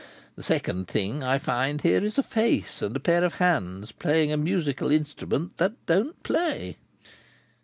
[0.35, 4.31] The second thing I find here is a face, and a pair of hands playing
[4.31, 6.77] a musical instrument that don't play!"